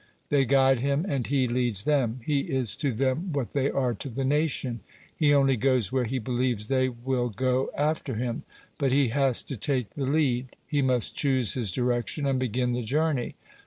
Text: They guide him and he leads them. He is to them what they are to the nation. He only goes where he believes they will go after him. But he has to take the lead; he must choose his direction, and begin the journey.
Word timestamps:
They 0.29 0.45
guide 0.45 0.79
him 0.79 1.05
and 1.07 1.27
he 1.27 1.47
leads 1.47 1.83
them. 1.83 2.21
He 2.25 2.39
is 2.39 2.75
to 2.77 2.91
them 2.91 3.31
what 3.33 3.51
they 3.51 3.69
are 3.69 3.93
to 3.93 4.09
the 4.09 4.25
nation. 4.25 4.79
He 5.15 5.31
only 5.31 5.55
goes 5.55 5.91
where 5.91 6.05
he 6.05 6.17
believes 6.17 6.65
they 6.65 6.89
will 6.89 7.29
go 7.29 7.69
after 7.77 8.15
him. 8.15 8.41
But 8.79 8.91
he 8.91 9.09
has 9.09 9.43
to 9.43 9.55
take 9.55 9.91
the 9.93 10.05
lead; 10.07 10.55
he 10.65 10.81
must 10.81 11.15
choose 11.15 11.53
his 11.53 11.71
direction, 11.71 12.25
and 12.25 12.39
begin 12.39 12.73
the 12.73 12.81
journey. 12.81 13.35